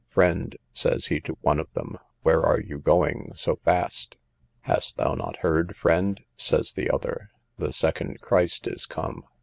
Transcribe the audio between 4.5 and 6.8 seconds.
Hast thou not heard, friend, says